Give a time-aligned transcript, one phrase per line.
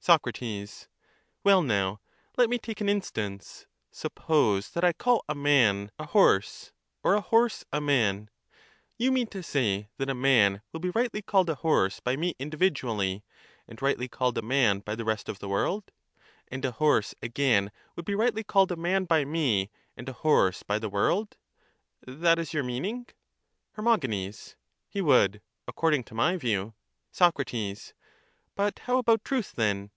[0.00, 0.24] Soc.
[1.44, 2.00] Well, now,
[2.38, 6.72] let me take an instance;— suppose that I call a man a horse
[7.02, 8.30] or a horse a man,
[8.96, 12.34] you mean to say that a man will be rightly called a horse by me
[12.38, 13.22] individually,
[13.66, 15.92] and rightly called a man by the rest of the world;
[16.50, 20.62] and a horse again would be rightly called a man by me and a horse
[20.62, 21.36] by the world:—
[22.06, 23.06] that is your meaning?
[23.72, 23.98] Her.
[24.88, 26.72] He would, according to my view.
[27.12, 27.36] Soc.
[28.54, 29.90] But how about truth, then?